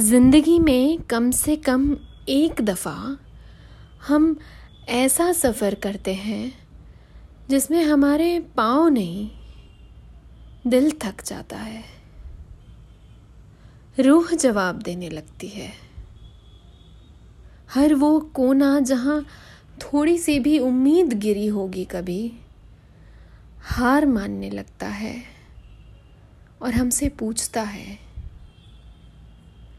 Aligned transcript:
ज़िंदगी 0.00 0.58
में 0.58 0.98
कम 1.02 1.30
से 1.30 1.56
कम 1.56 1.96
एक 2.28 2.60
दफ़ा 2.60 3.16
हम 4.08 4.36
ऐसा 4.88 5.32
सफ़र 5.32 5.74
करते 5.74 6.14
हैं 6.14 6.52
जिसमें 7.50 7.82
हमारे 7.84 8.38
पाँव 8.56 8.88
नहीं, 8.88 9.30
दिल 10.66 10.90
थक 11.04 11.24
जाता 11.24 11.56
है। 11.56 11.82
रूह 13.98 14.34
जवाब 14.34 14.82
देने 14.82 15.08
लगती 15.08 15.48
है। 15.48 15.72
हर 17.74 17.94
वो 17.94 18.18
कोना 18.20 18.80
जहाँ 18.80 19.24
थोड़ी 19.82 20.18
सी 20.18 20.38
भी 20.38 20.58
उम्मीद 20.58 21.12
गिरी 21.12 21.46
होगी 21.46 21.84
कभी, 21.84 22.32
हार 23.62 24.06
मानने 24.06 24.50
लगता 24.50 24.86
है 24.86 25.22
और 26.62 26.74
हमसे 26.74 27.08
पूछता 27.08 27.62
है 27.62 28.07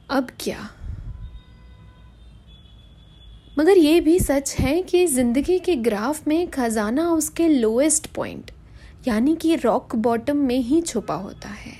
अब 0.10 0.28
क्या? 0.39 0.70
मगर 3.60 3.78
ये 3.78 4.00
भी 4.02 4.20
सच 4.20 4.56
है 4.60 4.82
कि 4.82 5.06
ज़िंदगी 5.07 5.57
के 5.60 5.75
ग्राफ 5.75 6.28
में 6.28 6.50
ख़जाना 6.51 7.10
उसके 7.11 7.47
लोएस्ट 7.47 8.07
पॉइंट 8.07 8.51
यानी 9.07 9.36
कि 9.36 9.56
रॉक 9.56 9.96
बॉटम 9.96 10.37
में 10.37 10.57
ही 10.57 10.82
छुपा 10.82 11.15
होता 11.15 11.50
है। 11.50 11.74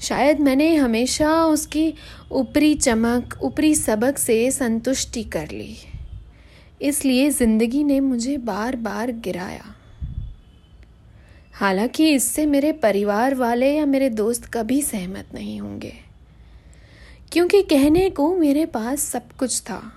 शायद 0.00 0.40
मैंने 0.40 0.74
हमेशा 0.76 1.44
उसकी 1.44 1.92
ऊपरी 2.32 2.74
चमक, 2.74 3.38
ऊपरी 3.42 3.74
सबक 3.74 4.18
से 4.18 4.50
संतुष्टि 4.50 5.24
कर 5.24 5.50
ली। 5.50 5.76
इसलिए 6.82 7.30
ज़िंदगी 7.30 7.84
ने 7.84 8.00
मुझे 8.00 8.36
बार 8.38 8.76
बार 8.76 9.12
गिराया। 9.12 9.74
हालाँकि 11.54 12.08
इससे 12.14 12.46
मेरे 12.46 12.72
परिवार 12.72 13.34
वाले 13.34 13.76
या 13.76 13.86
मेरे 13.86 14.10
दोस्त 14.10 14.44
कभी 14.44 14.82
सहमत 14.82 15.28
नहीं 15.34 15.60
होंगे। 15.60 15.92
क्योंकि 17.32 17.62
कहने 17.62 18.10
को 18.10 18.36
मेरे 18.36 18.66
पास 18.66 19.00
सब 19.00 19.32
कुछ 19.38 19.60
था। 19.60 19.92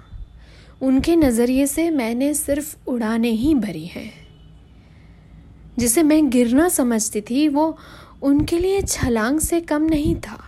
उनके 0.81 1.15
नज़रिए 1.15 1.67
से 1.67 1.89
मैंने 1.89 2.33
सिर्फ़ 2.33 2.77
उड़ाने 2.87 3.29
ही 3.29 3.55
भरी 3.55 3.85
हैं। 3.85 4.13
जिसे 5.79 6.03
मैं 6.03 6.29
गिरना 6.29 6.69
समझती 6.69 7.21
थी, 7.21 7.47
वो 7.47 7.77
उनके 8.21 8.59
लिए 8.59 8.81
छलांग 8.81 9.39
से 9.39 9.61
कम 9.61 9.81
नहीं 9.81 10.15
था। 10.15 10.43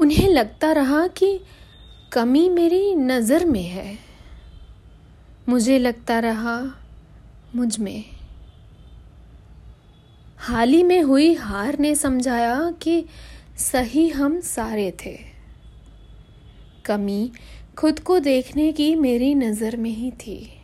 उन्हें 0.00 0.28
लगता 0.28 0.72
रहा 0.72 1.06
कि 1.06 1.40
कमी 2.12 2.48
मेरी 2.48 2.94
नज़र 2.94 3.44
में 3.44 3.68
है। 3.68 3.98
मुझे 5.48 5.78
लगता 5.78 6.18
रहा 6.18 6.74
मुझमें। 7.54 8.19
हाल 10.40 10.68
ही 10.68 10.82
में 10.82 11.02
हुई 11.02 11.34
हार 11.34 11.78
ने 11.78 11.94
समझाया 11.94 12.70
कि 12.82 13.04
सही 13.58 14.08
हम 14.08 14.40
सारे 14.40 14.92
थे। 15.06 15.18
कमी 16.84 17.32
खुद 17.78 18.00
को 18.00 18.18
देखने 18.18 18.72
की 18.72 18.94
मेरी 18.94 19.34
नज़र 19.34 19.76
में 19.76 19.90
ही 19.90 20.10
थी। 20.10 20.60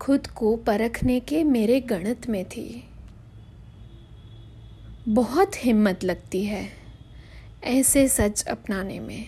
खुद 0.00 0.26
को 0.26 0.56
परखने 0.56 1.20
के 1.20 1.44
मेरे 1.44 1.80
गणित 1.80 2.28
में 2.28 2.44
थी। 2.44 2.84
बहुत 5.08 5.64
हिम्मत 5.64 6.04
लगती 6.04 6.44
है 6.44 6.68
ऐसे 7.64 8.08
सच 8.08 8.44
अपनाने 8.44 9.00
में। 9.00 9.24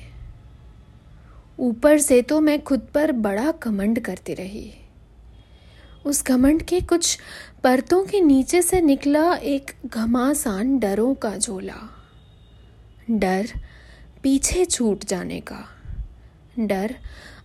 ऊपर 1.58 1.98
से 1.98 2.22
तो 2.22 2.40
मैं 2.40 2.62
खुद 2.62 2.88
पर 2.94 3.12
बड़ा 3.12 3.52
कमंड 3.52 4.00
करती 4.00 4.34
रही। 4.34 4.74
उस 6.06 6.24
घमंड 6.24 6.62
के 6.62 6.80
कुछ 6.80 7.18
परतों 7.64 8.04
के 8.04 8.20
नीचे 8.20 8.62
से 8.62 8.80
निकला 8.80 9.34
एक 9.34 9.70
घमासान 9.86 10.78
डरों 10.78 11.14
का 11.14 11.36
झोला। 11.36 12.06
डर 13.10 13.46
पीछे 14.22 14.64
छूट 14.64 15.04
जाने 15.04 15.40
का। 15.40 15.68
डर 16.58 16.96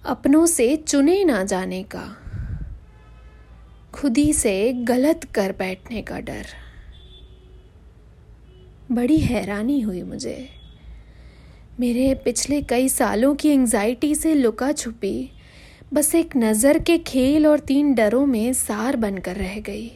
अपनों 0.06 0.46
से 0.46 0.76
चुने 0.76 1.24
ना 1.24 1.44
जाने 1.44 1.84
का। 1.84 2.18
खुदी 3.94 4.34
से 4.34 4.74
गलत 4.74 5.24
कर 5.24 5.52
बैठने 5.52 6.02
का 6.02 6.20
डर। 6.20 6.46
बड़ी 8.92 9.18
हैरानी 9.18 9.82
हुई 9.82 10.04
मुझे। 10.04 10.50
मेरे 11.80 12.16
पिछले 12.16 12.62
कई 12.62 12.90
सालों 12.90 13.36
की 13.36 13.50
एंजाइटी 13.50 14.16
से 14.16 14.36
लुका 14.36 14.72
छुपी 14.72 15.32
बस 15.92 16.14
एक 16.16 16.36
नज़र 16.38 16.78
के 16.80 16.98
खेल 16.98 17.48
और 17.48 17.60
तीन 17.60 17.94
डरों 17.94 18.26
में 18.26 18.54
सार 18.54 18.96
बनकर 18.96 19.36
रह 19.36 19.60
गई। 19.60 19.92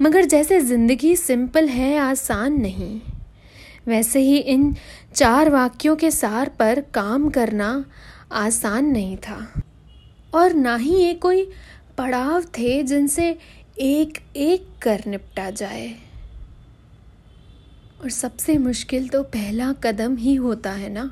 मगर 0.00 0.24
जैसे 0.24 0.60
ज़िंदगी 0.60 1.14
सिंपल 1.16 1.68
है, 1.68 1.96
आसान 1.98 2.60
नहीं। 2.60 3.00
वैसे 3.88 4.20
ही 4.20 4.36
इन 4.36 4.74
चार 5.14 5.50
वाक्यों 5.50 5.96
के 5.96 6.10
सार 6.10 6.48
पर 6.48 6.80
काम 6.94 7.28
करना 7.30 7.84
आसान 8.32 8.86
नहीं 8.86 9.16
था। 9.16 9.62
और 10.34 10.54
ना 10.54 10.76
ही 10.76 10.94
ये 10.94 11.14
कोई 11.14 11.48
पड़ाव 11.98 12.44
थे 12.58 12.82
जिनसे 12.82 13.36
एक 13.80 14.18
एक 14.36 14.68
कर 14.82 15.02
निपटा 15.06 15.50
जाए। 15.50 15.94
और 18.02 18.10
सबसे 18.10 18.58
मुश्किल 18.58 19.08
तो 19.08 19.22
पहला 19.22 19.72
कदम 19.72 20.16
ही 20.16 20.34
होता 20.34 20.70
है 20.70 20.88
ना। 20.88 21.10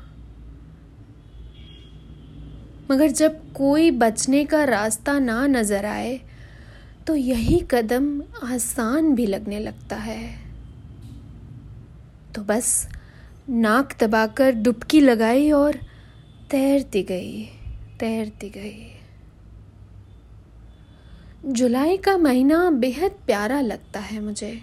मगर 2.91 3.11
जब 3.11 3.39
कोई 3.53 3.91
बचने 3.93 4.43
का 4.45 4.63
रास्ता 4.63 5.17
ना 5.19 5.45
नज़र 5.47 5.85
आए 5.85 6.19
तो 7.07 7.15
यही 7.15 7.59
कदम 7.71 8.21
आसान 8.43 9.13
भी 9.15 9.25
लगने 9.25 9.59
लगता 9.59 9.95
है। 9.95 10.23
तो 12.35 12.41
बस 12.43 12.87
नाक 13.49 13.95
दबाकर 13.99 14.51
डुबकी 14.53 14.99
लगाई 15.01 15.49
और 15.51 15.79
तैरती 16.51 17.03
गई 17.03 17.43
तैरती 17.99 18.49
गई। 18.49 18.91
जुलाई 21.47 21.97
का 21.97 22.17
महीना 22.17 22.69
बेहद 22.71 23.11
प्यारा 23.25 23.59
लगता 23.61 23.99
है 23.99 24.19
मुझे। 24.19 24.57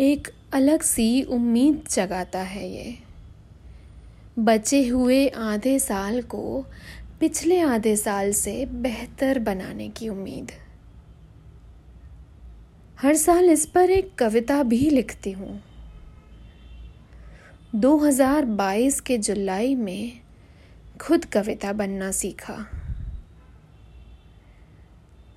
एक 0.00 0.28
अलग 0.54 0.82
सी 0.82 1.22
उम्मीद 1.24 1.82
जगाता 1.90 2.38
है 2.40 2.68
ये। 2.70 2.96
बचे 4.38 4.86
हुए 4.86 5.26
आधे 5.28 5.78
साल 5.78 6.20
को 6.24 6.64
पिछले 7.24 7.60
आधे 7.60 7.96
साल 7.96 8.32
से 8.32 8.66
बेहतर 8.66 9.38
बनाने 9.38 9.88
की 9.88 10.08
उम्मीद। 10.08 10.52
हर 13.00 13.14
साल 13.14 13.50
इस 13.50 13.66
पर 13.66 13.90
एक 13.90 14.14
कविता 14.14 14.62
भी 14.62 14.90
लिखती 14.90 15.32
हूँ। 15.32 15.64
2022 17.74 19.00
के 19.00 19.18
जुलाई 19.18 19.74
में 19.74 20.20
खुद 21.00 21.24
कविता 21.24 21.72
बनना 21.72 22.10
सीखा। 22.10 22.66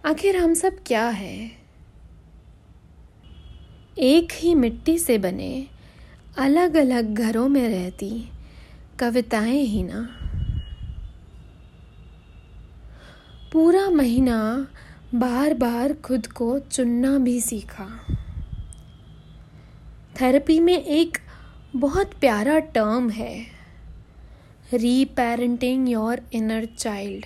आखिर 0.06 0.38
हम 0.38 0.54
सब 0.54 0.78
क्या 0.88 1.10
हैं? 1.10 1.52
एक 3.98 4.28
ही 4.34 4.56
मिट्टी 4.56 5.00
से 5.00 5.18
बने 5.18 5.68
अलग 6.38 6.76
अलग 6.76 7.14
घरों 7.14 7.50
में 7.50 7.70
रहती 7.70 8.30
कविताएँ 9.00 9.64
ही 9.64 9.84
ना। 9.84 10.17
पूरा 13.54 13.90
महीना 13.90 14.68
बार 15.16 15.54
बार 15.54 15.94
खुद 15.94 16.28
को 16.28 16.60
चुनना 16.60 17.18
भी 17.18 17.40
सीखा। 17.42 17.86
थेरेपी 20.22 20.60
में 20.60 20.78
एक 20.78 21.18
बहुत 21.76 22.14
प्यारा 22.20 22.60
टर्म 22.60 23.10
है 23.10 23.34
री 24.74 25.06
पेरेंटिंग 25.06 25.90
योर 25.90 26.22
इनर 26.34 26.66
चाइल्ड 26.78 27.26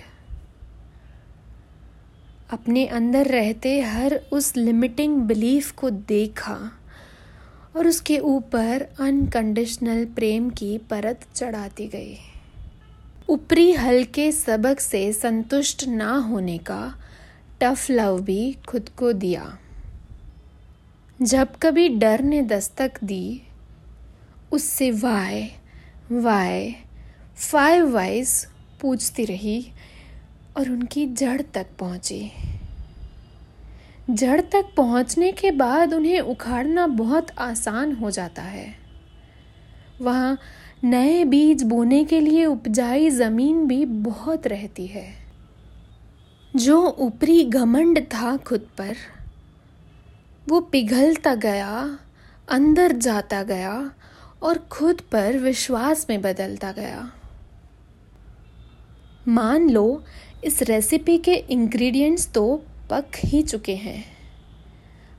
अपने 2.50 2.86
अंदर 2.86 3.26
रहते 3.26 3.80
हर 3.80 4.20
उस 4.32 4.56
लिमिटिंग 4.56 5.16
बिलीफ 5.22 5.70
को 5.72 5.90
देखा 5.90 6.58
और 7.76 7.86
उसके 7.86 8.18
ऊपर 8.18 8.88
अनकंडीशनल 9.00 10.04
प्रेम 10.04 10.50
की 10.50 10.76
परत 10.90 11.26
चढ़ाती 11.34 11.86
गई। 11.86 12.16
ऊपरी 13.32 13.72
हल्के 13.72 14.32
सबक 14.32 14.80
से 14.80 15.12
संतुष्ट 15.12 15.86
ना 15.88 16.16
होने 16.16 16.58
का 16.58 16.94
टफ 17.60 17.90
लव 17.90 18.20
भी 18.20 18.56
खुद 18.68 18.88
को 18.88 19.12
दिया। 19.12 19.58
जब 21.22 21.56
कभी 21.56 21.88
डर 21.88 22.22
ने 22.22 22.42
दस्तक 22.42 22.92
दी, 23.04 23.42
उससे 24.52 24.90
वाय 24.90 25.50
वाय 26.12 26.74
फाइव 27.36 27.90
वाइज 27.90 28.46
पूछती 28.80 29.24
रही 29.24 29.72
और 30.56 30.70
उनकी 30.70 31.06
जड़ 31.06 31.42
तक 31.42 31.66
पहुँची। 31.78 32.32
जड़ 34.10 34.40
तक 34.40 34.64
पहुँचने 34.76 35.32
के 35.32 35.50
बाद 35.50 35.94
उन्हें 35.94 36.20
उखाड़ना 36.20 36.86
बहुत 36.86 37.26
आसान 37.38 37.92
हो 37.92 38.10
जाता 38.10 38.42
है। 38.42 38.81
वहाँ 40.00 40.38
नए 40.84 41.24
बीज 41.24 41.62
बोने 41.62 42.04
के 42.04 42.20
लिए 42.20 42.44
उपजाई 42.44 43.10
ज़मीन 43.10 43.66
भी 43.66 43.84
बहुत 43.84 44.46
रहती 44.46 44.86
है। 44.86 45.14
जो 46.56 46.96
ऊपरी 46.98 47.44
घमंड 47.44 47.98
था 47.98 48.36
खुद 48.36 48.60
पर, 48.78 48.96
वो 50.48 50.60
पिघलता 50.60 51.34
गया, 51.34 51.98
अंदर 52.50 52.92
जाता 52.92 53.42
गया 53.42 53.92
और 54.42 54.58
खुद 54.58 55.00
पर 55.00 55.38
विश्वास 55.38 56.06
में 56.10 56.22
बदलता 56.22 56.72
गया। 56.72 57.12
मान 59.28 59.70
लो, 59.70 60.04
इस 60.44 60.62
रेसिपी 60.62 61.18
के 61.18 61.34
इंग्रेडिएंट्स 61.34 62.32
तो 62.32 62.62
पक 62.90 63.06
ही 63.16 63.42
चुके 63.42 63.76
हैं। 63.76 64.04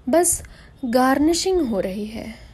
बस 0.09 0.43
गार्निशिंग 0.85 1.61
हो 1.61 1.79
रही 1.79 2.05
है। 2.05 2.52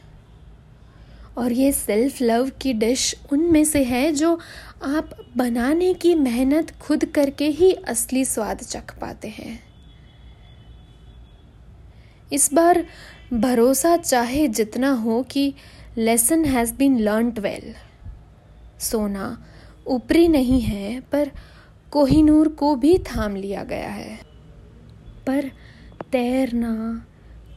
और 1.38 1.52
ये 1.52 1.72
सेल्फ 1.72 2.22
लव 2.22 2.50
की 2.60 2.72
डिश 2.72 3.14
उनमें 3.32 3.64
से 3.64 3.84
है 3.84 4.12
जो 4.12 4.38
आप 4.84 5.10
बनाने 5.36 5.94
की 5.94 6.14
मेहनत 6.14 6.70
खुद 6.70 7.04
करके 7.04 7.46
ही 7.46 7.72
असली 7.72 8.24
स्वाद 8.24 8.58
चख 8.58 8.98
पाते 8.98 9.28
हैं। 9.28 9.60
इस 12.32 12.54
बार 12.54 12.86
भरोसा 13.32 13.96
चाहे 13.96 14.48
जितना 14.48 14.92
हो 14.92 15.22
कि 15.22 15.54
lesson 15.98 16.44
has 16.44 16.74
been 16.74 16.98
learned 16.98 17.38
well 17.38 17.74
सोना 18.80 19.44
ऊपरी 19.86 20.28
नहीं 20.28 20.60
है, 20.60 21.00
पर 21.00 21.30
कोहिनूर 21.90 22.48
को 22.48 22.74
भी 22.76 22.98
थाम 22.98 23.36
लिया 23.36 23.64
गया 23.64 23.88
है। 23.88 24.20
पर 25.26 25.50
तैरना, 26.12 27.06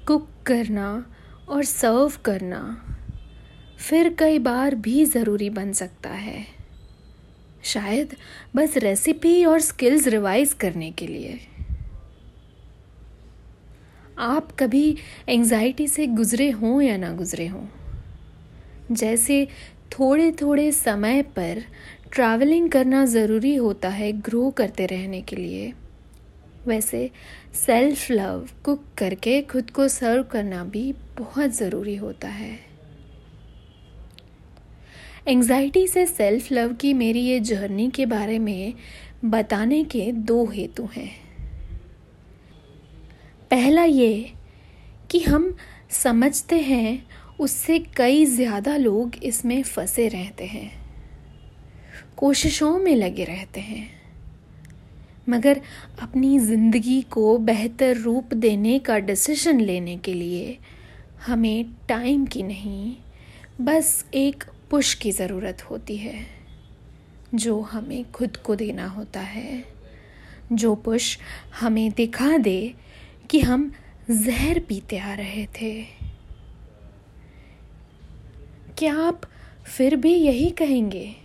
कुक 0.07 0.27
करना 0.45 1.05
और 1.49 1.63
सर्व 1.63 2.11
करना 2.25 2.92
फिर 3.79 4.15
कई 4.19 4.39
बार 4.39 4.75
भी 4.75 5.05
ज़रूरी 5.05 5.49
बन 5.49 5.73
सकता 5.73 6.09
है। 6.09 6.45
शायद 7.63 8.15
बस 8.55 8.77
रेसिपी 8.77 9.45
और 9.45 9.59
स्किल्स 9.59 10.07
रिवाइज 10.07 10.53
करने 10.53 10.91
के 10.91 11.07
लिए। 11.07 11.39
आप 14.19 14.51
कभी 14.51 14.97
एंजाइटी 15.29 15.87
से 15.87 16.07
गुज़रे 16.07 16.49
हों 16.49 16.81
या 16.81 16.97
ना 16.97 17.13
गुज़रे 17.13 17.47
हों? 17.47 17.65
जैसे 18.91 19.47
थोड़े 19.91 20.31
थोड़े 20.31 20.71
समय 20.71 21.21
पर 21.21 21.63
ट्रैवलिंग 22.11 22.69
करना 22.69 23.05
ज़रूरी 23.05 23.55
होता 23.55 23.89
है 23.89 24.11
ग्रो 24.11 24.49
करते 24.49 24.85
रहने 24.85 25.21
के 25.21 25.35
लिए। 25.35 25.73
वैसे 26.67 27.11
सेल्फ 27.65 28.11
लव 28.11 28.49
कुक 28.63 28.83
करके 28.97 29.41
खुद 29.41 29.71
को 29.71 29.87
सर्व 29.87 30.23
करना 30.23 30.63
भी 30.63 30.93
बहुत 31.19 31.49
ज़रूरी 31.49 31.95
होता 31.95 32.27
है। 32.27 32.72
एंजाइटी 35.27 35.85
से 35.87 36.05
सेल्फ 36.05 36.51
लव 36.51 36.73
की 36.73 36.93
मेरी 36.93 37.19
ये 37.19 37.39
जर्नी 37.39 37.89
के 37.89 38.05
बारे 38.05 38.37
में 38.39 38.73
बताने 39.25 39.83
के 39.83 40.11
दो 40.11 40.45
हेतु 40.45 40.87
हैं। 40.95 41.09
पहला 43.51 43.83
ये 43.83 44.33
कि 45.11 45.19
हम 45.19 45.55
समझते 45.91 46.59
हैं, 46.59 47.05
उससे 47.39 47.79
कई 47.97 48.25
ज़्यादा 48.25 48.75
लोग 48.77 49.15
इसमें 49.23 49.61
फंसे 49.63 50.07
रहते 50.07 50.45
हैं। 50.45 50.71
कोशिशों 52.17 52.77
में 52.79 52.95
लगे 52.95 53.23
रहते 53.23 53.59
हैं। 53.59 53.89
मगर 55.29 55.61
अपनी 56.01 56.37
ज़िंदगी 56.39 57.01
को 57.11 57.37
बेहतर 57.39 57.97
रूप 57.97 58.33
देने 58.33 58.77
का 58.79 58.97
डिसीज़न 58.99 59.59
लेने 59.59 59.95
के 59.97 60.13
लिए 60.13 60.57
हमें 61.25 61.65
टाइम 61.89 62.25
की 62.25 62.43
नहीं, 62.43 62.95
बस 63.61 64.05
एक 64.13 64.43
पुश 64.73 64.93
की 64.93 65.11
ज़रूरत 65.11 65.61
होती 65.61 65.97
है, 65.97 66.27
जो 67.35 67.61
हमें 67.61 68.11
खुद 68.11 68.37
को 68.37 68.55
देना 68.55 68.87
होता 68.87 69.19
है। 69.19 69.65
जो 70.53 70.75
पुश 70.75 71.19
हमें 71.59 71.91
दिखा 71.91 72.37
दे 72.37 72.73
कि 73.29 73.39
हम 73.39 73.73
जहर 74.11 74.59
पीते 74.59 74.97
आ 74.97 75.13
रहे 75.13 75.45
थे। 75.45 75.83
क्या 78.77 78.95
आप 78.95 79.21
फिर 79.65 79.95
भी 79.95 80.13
यही 80.13 80.49
कहेंगे 80.49 81.15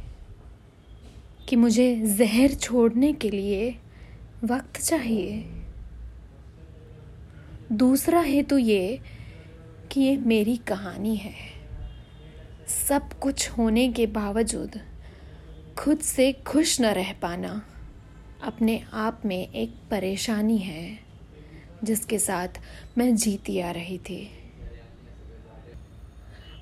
कि 1.48 1.56
मुझे 1.56 1.96
जहर 1.96 2.54
छोड़ने 2.54 3.12
के 3.12 3.30
लिए 3.30 3.78
वक्त 4.44 4.80
चाहिए? 4.80 5.44
दूसरा 7.72 8.20
हेतु 8.20 8.48
तो 8.48 8.58
ये 8.58 9.00
कि 9.92 10.00
ये 10.00 10.16
मेरी 10.16 10.56
कहानी 10.56 11.16
है। 11.16 11.57
सब 12.68 13.12
कुछ 13.12 13.50
होने 13.50 13.92
के 13.92 14.06
बावजूद 14.06 14.80
खुद 15.78 15.98
से 15.98 16.32
खुश 16.32 16.80
न 16.80 16.84
रह 16.84 17.12
पाना 17.12 17.62
अपने 18.42 18.84
आप 18.92 19.22
में 19.24 19.52
एक 19.52 19.74
परेशानी 19.90 20.58
है, 20.58 20.98
जिसके 21.84 22.18
साथ 22.18 22.48
मैं 22.98 23.16
जीती 23.16 23.60
आ 23.60 23.70
रही 23.70 23.98
थी। 23.98 24.30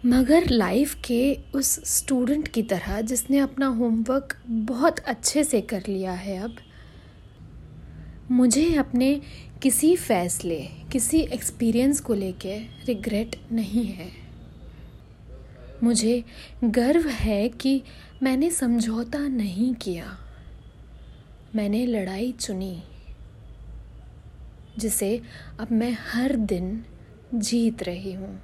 मगर 0.07 0.51
लाइफ 0.51 0.95
के 0.95 1.39
उस 1.55 1.99
स्टूडेंट 1.99 2.49
की 2.49 2.63
तरह, 2.63 3.01
जिसने 3.01 3.39
अपना 3.39 3.67
होमवर्क 3.67 4.37
बहुत 4.47 4.99
अच्छे 4.99 5.45
से 5.45 5.61
कर 5.61 5.83
लिया 5.89 6.13
है 6.13 6.39
अब, 6.39 6.57
मुझे 8.31 8.75
अपने 8.75 9.21
किसी 9.63 9.97
फैसले, 9.97 10.69
किसी 10.93 11.21
एक्सपीरियंस 11.21 12.01
को 12.01 12.15
लेके 12.15 12.59
रिग्रेट 12.59 13.37
नहीं 13.53 13.85
है। 13.85 14.26
मुझे 15.87 16.23
गर्व 16.65 17.09
है 17.09 17.49
कि 17.49 17.81
मैंने 18.23 18.51
समझौता 18.51 19.19
नहीं 19.29 19.75
किया। 19.75 20.17
मैंने 21.57 21.85
लड़ाई 21.87 22.33
चुनी, 22.33 22.83
जिसे 24.79 25.21
अब 25.61 25.73
मैं 25.73 25.97
हर 26.09 26.37
दिन 26.47 26.85
जीत 27.35 27.83
रही 27.83 28.13
हूँ। 28.13 28.35